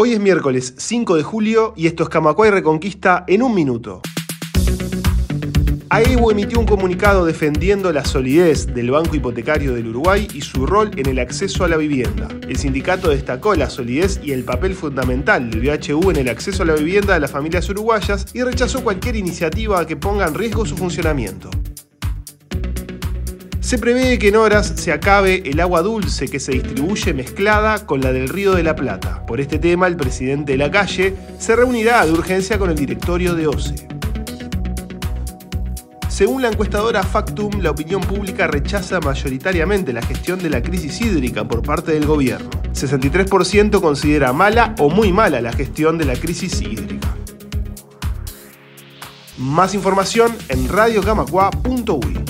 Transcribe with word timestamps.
Hoy 0.00 0.12
es 0.12 0.20
miércoles 0.20 0.74
5 0.76 1.16
de 1.16 1.24
julio 1.24 1.74
y 1.76 1.88
esto 1.88 2.04
es 2.04 2.08
Camacuay 2.08 2.52
Reconquista 2.52 3.24
en 3.26 3.42
un 3.42 3.52
minuto. 3.52 4.00
AEU 5.90 6.30
emitió 6.30 6.60
un 6.60 6.66
comunicado 6.66 7.26
defendiendo 7.26 7.90
la 7.90 8.04
solidez 8.04 8.72
del 8.72 8.92
Banco 8.92 9.16
Hipotecario 9.16 9.74
del 9.74 9.88
Uruguay 9.88 10.28
y 10.32 10.42
su 10.42 10.66
rol 10.66 10.92
en 10.94 11.06
el 11.06 11.18
acceso 11.18 11.64
a 11.64 11.68
la 11.68 11.76
vivienda. 11.76 12.28
El 12.48 12.56
sindicato 12.58 13.08
destacó 13.08 13.56
la 13.56 13.68
solidez 13.68 14.20
y 14.22 14.30
el 14.30 14.44
papel 14.44 14.76
fundamental 14.76 15.50
del 15.50 15.62
BHU 15.62 16.12
en 16.12 16.16
el 16.18 16.28
acceso 16.28 16.62
a 16.62 16.66
la 16.66 16.74
vivienda 16.74 17.14
de 17.14 17.20
las 17.20 17.32
familias 17.32 17.68
uruguayas 17.68 18.26
y 18.32 18.44
rechazó 18.44 18.84
cualquier 18.84 19.16
iniciativa 19.16 19.84
que 19.84 19.96
ponga 19.96 20.28
en 20.28 20.34
riesgo 20.34 20.64
su 20.64 20.76
funcionamiento. 20.76 21.50
Se 23.68 23.76
prevé 23.76 24.18
que 24.18 24.28
en 24.28 24.36
horas 24.36 24.72
se 24.76 24.92
acabe 24.92 25.42
el 25.44 25.60
agua 25.60 25.82
dulce 25.82 26.26
que 26.26 26.40
se 26.40 26.52
distribuye 26.52 27.12
mezclada 27.12 27.84
con 27.84 28.00
la 28.00 28.14
del 28.14 28.30
Río 28.30 28.54
de 28.54 28.62
la 28.62 28.74
Plata. 28.74 29.26
Por 29.26 29.42
este 29.42 29.58
tema, 29.58 29.86
el 29.86 29.94
presidente 29.94 30.52
de 30.52 30.56
la 30.56 30.70
calle 30.70 31.14
se 31.38 31.54
reunirá 31.54 32.06
de 32.06 32.12
urgencia 32.12 32.58
con 32.58 32.70
el 32.70 32.76
directorio 32.76 33.34
de 33.34 33.46
OCE. 33.46 33.86
Según 36.08 36.40
la 36.40 36.48
encuestadora 36.48 37.02
Factum, 37.02 37.60
la 37.60 37.72
opinión 37.72 38.00
pública 38.00 38.46
rechaza 38.46 39.00
mayoritariamente 39.00 39.92
la 39.92 40.00
gestión 40.00 40.38
de 40.38 40.48
la 40.48 40.62
crisis 40.62 41.02
hídrica 41.02 41.46
por 41.46 41.60
parte 41.60 41.92
del 41.92 42.06
gobierno. 42.06 42.48
63% 42.72 43.82
considera 43.82 44.32
mala 44.32 44.74
o 44.78 44.88
muy 44.88 45.12
mala 45.12 45.42
la 45.42 45.52
gestión 45.52 45.98
de 45.98 46.06
la 46.06 46.16
crisis 46.16 46.62
hídrica. 46.62 47.14
Más 49.36 49.74
información 49.74 50.34
en 50.48 50.70
radiocamacua.uy. 50.70 52.27